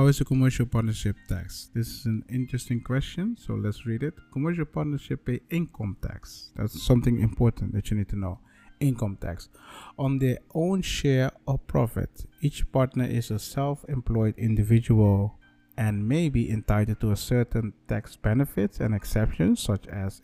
how 0.00 0.06
is 0.06 0.18
a 0.18 0.24
commercial 0.24 0.64
partnership 0.64 1.14
tax? 1.28 1.68
This 1.74 1.88
is 1.88 2.06
an 2.06 2.24
interesting 2.30 2.80
question, 2.80 3.36
so 3.36 3.52
let's 3.52 3.84
read 3.84 4.02
it. 4.02 4.14
Commercial 4.32 4.64
partnership 4.64 5.26
pay 5.26 5.40
income 5.50 5.98
tax. 6.00 6.52
That's 6.56 6.82
something 6.82 7.20
important 7.20 7.74
that 7.74 7.90
you 7.90 7.98
need 7.98 8.08
to 8.08 8.18
know. 8.18 8.38
Income 8.80 9.18
tax 9.20 9.50
on 9.98 10.18
their 10.18 10.38
own 10.54 10.80
share 10.80 11.32
of 11.46 11.66
profit. 11.66 12.24
Each 12.40 12.64
partner 12.72 13.04
is 13.04 13.30
a 13.30 13.38
self-employed 13.38 14.36
individual 14.38 15.38
and 15.76 16.08
may 16.08 16.30
be 16.30 16.50
entitled 16.50 17.00
to 17.00 17.12
a 17.12 17.16
certain 17.16 17.74
tax 17.86 18.16
benefits 18.16 18.80
and 18.80 18.94
exceptions 18.94 19.60
such 19.60 19.86
as 19.88 20.22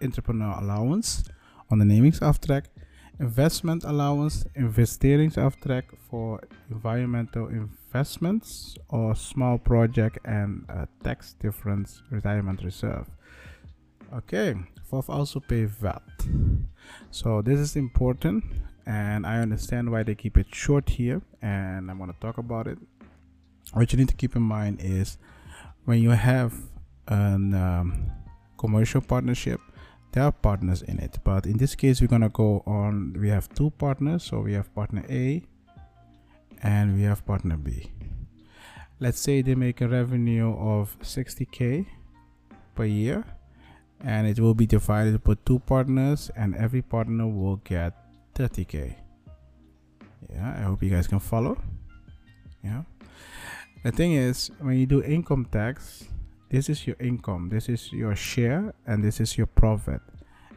entrepreneur 0.00 0.54
allowance, 0.60 1.24
ondernemingsaftrek, 1.72 2.66
investment 3.18 3.82
allowance, 3.82 4.44
investeringsaftrek 4.56 5.82
for 6.08 6.40
environmental 6.70 7.48
investments 7.90 8.76
or 8.88 9.16
small 9.16 9.58
project 9.58 10.18
and 10.24 10.64
a 10.68 10.86
tax 11.02 11.34
difference 11.34 12.02
retirement 12.10 12.62
reserve. 12.62 13.10
Okay, 14.14 14.54
fourth 14.84 15.10
also 15.10 15.40
pay 15.40 15.64
VAT. 15.64 16.02
So 17.10 17.42
this 17.42 17.58
is 17.58 17.74
important 17.74 18.44
and 18.86 19.26
I 19.26 19.38
understand 19.38 19.90
why 19.90 20.04
they 20.04 20.14
keep 20.14 20.38
it 20.38 20.54
short 20.54 20.88
here 20.88 21.20
and 21.42 21.90
I'm 21.90 21.98
to 21.98 22.16
talk 22.20 22.38
about 22.38 22.68
it. 22.68 22.78
What 23.72 23.92
you 23.92 23.98
need 23.98 24.08
to 24.08 24.14
keep 24.14 24.36
in 24.36 24.42
mind 24.42 24.78
is 24.80 25.18
when 25.84 26.00
you 26.00 26.10
have 26.10 26.54
an 27.08 27.54
um, 27.54 28.12
commercial 28.56 29.00
partnership 29.00 29.60
there 30.12 30.24
are 30.24 30.32
partners 30.32 30.82
in 30.82 30.98
it 30.98 31.18
but 31.24 31.46
in 31.46 31.56
this 31.56 31.74
case 31.74 32.00
we're 32.00 32.08
gonna 32.08 32.28
go 32.28 32.62
on 32.66 33.16
we 33.18 33.28
have 33.28 33.48
two 33.54 33.70
partners 33.70 34.24
so 34.24 34.40
we 34.40 34.52
have 34.52 34.72
partner 34.74 35.04
a 35.08 35.42
and 36.62 36.96
we 36.96 37.02
have 37.02 37.24
partner 37.24 37.56
b. 37.56 37.90
Let's 38.98 39.18
say 39.18 39.42
they 39.42 39.54
make 39.54 39.80
a 39.80 39.88
revenue 39.88 40.54
of 40.58 40.96
60k 41.00 41.86
per 42.74 42.84
year 42.84 43.24
and 44.02 44.26
it 44.26 44.38
will 44.38 44.54
be 44.54 44.66
divided 44.66 45.22
by 45.24 45.34
two 45.44 45.58
partners 45.60 46.30
and 46.36 46.54
every 46.54 46.82
partner 46.82 47.26
will 47.26 47.56
get 47.56 47.94
30k 48.34 48.96
yeah 50.32 50.54
i 50.58 50.62
hope 50.62 50.82
you 50.82 50.90
guys 50.90 51.06
can 51.06 51.20
follow. 51.20 51.56
Yeah. 52.62 52.82
The 53.84 53.92
thing 53.92 54.12
is 54.12 54.50
when 54.60 54.76
you 54.76 54.86
do 54.86 55.02
income 55.02 55.46
tax 55.50 56.04
this 56.50 56.68
is 56.68 56.86
your 56.86 56.96
income 57.00 57.48
this 57.48 57.68
is 57.68 57.90
your 57.92 58.14
share 58.14 58.74
and 58.86 59.02
this 59.02 59.20
is 59.20 59.38
your 59.38 59.46
profit. 59.46 60.00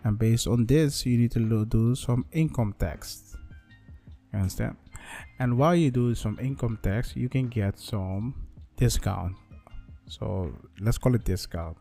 And 0.03 0.19
based 0.19 0.47
on 0.47 0.65
this 0.65 1.05
you 1.05 1.17
need 1.17 1.31
to 1.31 1.65
do 1.65 1.95
some 1.95 2.25
income 2.33 2.75
tax. 2.77 3.37
You 4.33 4.39
understand 4.39 4.75
and 5.39 5.57
while 5.57 5.75
you 5.75 5.91
do 5.91 6.15
some 6.15 6.37
income 6.39 6.77
tax 6.81 7.15
you 7.15 7.29
can 7.29 7.47
get 7.47 7.79
some 7.79 8.33
discount. 8.77 9.35
So 10.07 10.51
let's 10.79 10.97
call 10.97 11.15
it 11.15 11.23
discount. 11.23 11.77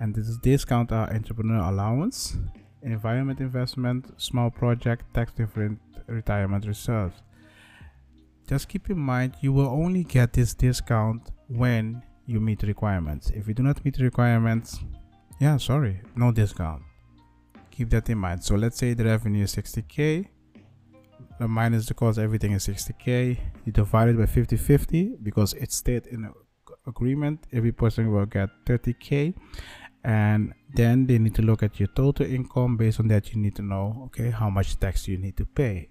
And 0.00 0.14
this 0.14 0.28
is 0.28 0.38
discount 0.38 0.92
our 0.92 1.12
entrepreneur 1.12 1.60
allowance 1.70 2.36
environment 2.82 3.40
investment 3.40 4.20
small 4.20 4.50
project 4.50 5.02
tax 5.14 5.32
different 5.32 5.78
retirement 6.06 6.66
reserves. 6.66 7.22
Just 8.46 8.68
keep 8.68 8.90
in 8.90 8.98
mind 8.98 9.34
you 9.40 9.52
will 9.52 9.68
only 9.68 10.04
get 10.04 10.32
this 10.34 10.54
discount 10.54 11.30
when 11.48 12.02
you 12.26 12.40
meet 12.40 12.62
requirements. 12.62 13.30
If 13.30 13.48
you 13.48 13.54
do 13.54 13.62
not 13.62 13.84
meet 13.84 13.98
requirements 13.98 14.78
yeah 15.40 15.56
sorry 15.56 16.00
no 16.14 16.32
discount. 16.32 16.82
Keep 17.70 17.90
that 17.90 18.08
in 18.08 18.18
mind. 18.18 18.44
So 18.44 18.54
let's 18.54 18.76
say 18.76 18.94
the 18.94 19.04
revenue 19.04 19.44
is 19.44 19.56
60k 19.56 20.28
the 21.38 21.48
minus 21.48 21.86
the 21.86 21.94
cost 21.94 22.18
everything 22.18 22.52
is 22.52 22.66
60k 22.66 23.38
you 23.64 23.72
divide 23.72 24.08
it 24.08 24.18
by 24.18 24.26
50 24.26 24.56
50 24.56 25.16
because 25.22 25.52
it's 25.54 25.76
stated 25.76 26.06
in 26.06 26.32
agreement. 26.86 27.46
Every 27.52 27.72
person 27.72 28.12
will 28.12 28.26
get 28.26 28.50
30k 28.66 29.34
and 30.04 30.52
then 30.74 31.06
they 31.06 31.18
need 31.18 31.34
to 31.34 31.42
look 31.42 31.62
at 31.62 31.80
your 31.80 31.88
total 31.88 32.26
income. 32.26 32.76
Based 32.76 33.00
on 33.00 33.08
that 33.08 33.32
you 33.32 33.40
need 33.40 33.56
to 33.56 33.62
know 33.62 34.02
okay 34.06 34.30
how 34.30 34.50
much 34.50 34.78
tax 34.78 35.08
you 35.08 35.18
need 35.18 35.36
to 35.36 35.46
pay. 35.46 35.88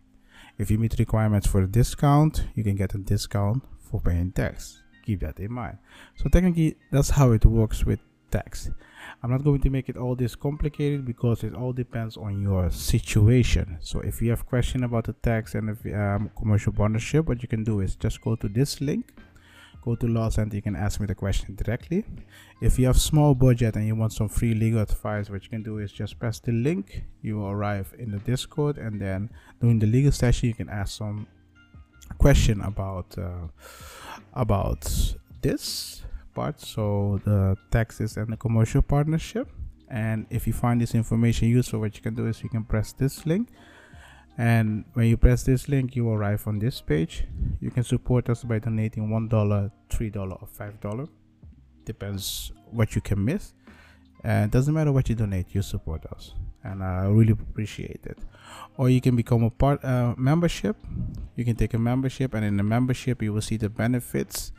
If 0.58 0.70
you 0.70 0.78
meet 0.78 0.96
requirements 1.00 1.48
for 1.48 1.62
a 1.64 1.68
discount 1.68 2.46
you 2.56 2.64
can 2.64 2.76
get 2.76 2.94
a 2.96 2.98
discount 2.98 3.64
for 3.80 4.00
paying 4.00 4.32
tax. 4.32 4.82
Keep 5.06 5.22
that 5.22 5.40
in 5.40 5.52
mind. 5.52 5.78
So 6.16 6.30
technically 6.30 6.78
that's 6.92 7.10
how 7.10 7.32
it 7.32 7.46
works 7.46 7.86
with 7.86 8.00
tax 8.36 8.70
i'm 9.22 9.32
not 9.36 9.44
going 9.44 9.62
to 9.62 9.70
make 9.70 9.88
it 9.90 9.98
all 9.98 10.16
this 10.16 10.36
complicated 10.36 11.06
because 11.06 11.44
it 11.44 11.54
all 11.54 11.74
depends 11.74 12.18
on 12.18 12.42
your 12.42 12.70
situation. 12.70 13.78
So 13.82 14.00
if 14.00 14.22
you 14.22 14.30
have 14.32 14.46
question 14.46 14.84
about 14.84 15.06
the 15.06 15.14
tax 15.14 15.56
and 15.56 15.70
if 15.70 15.80
um, 15.94 16.32
commercial 16.38 16.74
partnership 16.74 17.28
what 17.28 17.42
you 17.42 17.48
can 17.48 17.64
do 17.64 17.80
is 17.80 17.96
just 17.96 18.22
go 18.22 18.36
to 18.36 18.48
this 18.48 18.82
link 18.82 19.14
go 19.84 19.96
to 19.96 20.08
law 20.08 20.30
center 20.30 20.56
you 20.56 20.62
can 20.62 20.76
ask 20.76 21.00
me 21.00 21.06
the 21.06 21.16
question 21.16 21.56
directly. 21.56 22.06
If 22.62 22.80
you 22.80 22.86
have 22.88 23.00
small 23.00 23.36
budget 23.36 23.76
and 23.76 23.86
you 23.86 23.96
want 23.96 24.14
some 24.14 24.30
free 24.30 24.54
legal 24.54 24.82
advice 24.82 25.30
what 25.30 25.44
you 25.44 25.50
can 25.50 25.64
do 25.64 25.80
is 25.80 25.92
just 25.92 26.20
press 26.20 26.40
the 26.40 26.52
link 26.52 27.04
you 27.22 27.38
will 27.38 27.50
arrive 27.50 27.94
in 27.98 28.12
the 28.12 28.20
discord 28.20 28.78
and 28.78 29.02
then 29.02 29.30
during 29.62 29.80
the 29.80 29.88
legal 29.88 30.12
session 30.12 30.50
you 30.50 30.56
can 30.56 30.70
ask 30.70 30.98
some 30.98 31.28
question 32.18 32.62
about 32.62 33.18
uh, 33.18 33.48
about 34.34 34.82
this 35.42 36.03
so 36.60 37.20
the 37.26 37.56
taxes 37.72 38.18
and 38.18 38.32
the 38.32 38.38
commercial 38.38 38.82
partnership. 38.82 39.50
And 39.90 40.26
if 40.30 40.48
you 40.48 40.54
find 40.54 40.82
this 40.82 40.96
information 40.96 41.48
useful 41.50 41.80
what 41.80 41.96
you 41.96 42.02
can 42.02 42.16
do 42.16 42.28
is 42.28 42.42
you 42.42 42.50
can 42.50 42.64
press 42.64 42.94
this 42.94 43.26
link. 43.26 43.50
And 44.38 44.86
when 44.94 45.06
you 45.08 45.18
press 45.18 45.44
this 45.44 45.70
link 45.70 45.96
you 45.96 46.10
arrive 46.10 46.48
on 46.48 46.60
this 46.60 46.82
page. 46.82 47.26
You 47.60 47.70
can 47.70 47.84
support 47.84 48.30
us 48.30 48.44
by 48.44 48.60
donating 48.60 49.10
one 49.10 49.28
dollar 49.28 49.72
three 49.90 50.10
dollar 50.10 50.36
or 50.42 50.48
five 50.48 50.80
dollar. 50.82 51.06
Depends 51.86 52.52
what 52.72 52.96
you 52.96 53.02
can 53.02 53.24
miss. 53.24 53.54
And 54.24 54.50
doesn't 54.50 54.74
matter 54.74 54.92
what 54.92 55.10
you 55.10 55.16
donate 55.16 55.54
you 55.54 55.62
support 55.62 56.06
us. 56.08 56.34
And 56.64 56.82
i 56.82 57.06
really 57.08 57.34
appreciate 57.34 58.06
it. 58.06 58.18
Or 58.78 58.90
you 58.90 59.02
can 59.02 59.16
become 59.16 59.44
a 59.44 59.50
part 59.50 59.84
uh, 59.84 60.16
membership. 60.18 60.78
You 61.36 61.44
can 61.44 61.56
take 61.56 61.74
a 61.74 61.80
membership 61.80 62.34
and 62.34 62.46
in 62.46 62.58
the 62.58 62.64
membership 62.64 63.22
you 63.22 63.34
will 63.34 63.42
see 63.42 63.58
the 63.58 63.70
benefits 63.70 64.54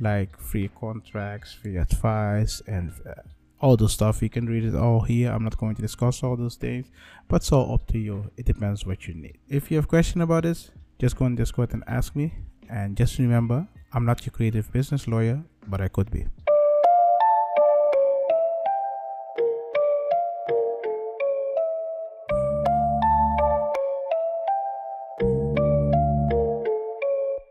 like 0.00 0.38
free 0.38 0.70
contracts 0.80 1.52
free 1.52 1.76
advice 1.76 2.62
and 2.66 2.92
uh, 3.06 3.12
all 3.60 3.76
those 3.76 3.92
stuff. 3.92 4.22
You 4.22 4.30
can 4.30 4.46
read 4.46 4.64
it 4.64 4.76
all 4.76 5.00
here. 5.00 5.32
I'm 5.32 5.42
not 5.42 5.58
going 5.58 5.74
to 5.74 5.82
discuss 5.82 6.22
all 6.22 6.36
those 6.36 6.56
things 6.56 6.86
but 7.28 7.36
it's 7.36 7.52
all 7.52 7.74
up 7.74 7.86
to 7.88 7.98
you. 7.98 8.30
It 8.36 8.46
depends 8.46 8.86
what 8.86 9.06
you 9.06 9.14
need. 9.14 9.38
If 9.48 9.70
you 9.70 9.76
have 9.76 9.88
question 9.88 10.20
about 10.20 10.44
this 10.44 10.70
just 10.98 11.16
go 11.16 11.24
on 11.26 11.36
discord 11.36 11.72
and 11.72 11.84
ask 11.86 12.16
me. 12.16 12.32
And 12.70 12.96
just 12.96 13.18
remember 13.18 13.66
i'm 13.92 14.04
not 14.04 14.24
your 14.26 14.32
creative 14.32 14.70
business 14.72 15.08
lawyer 15.08 15.42
but 15.66 15.80
i 15.80 15.88
could 15.88 16.10
be 16.10 16.26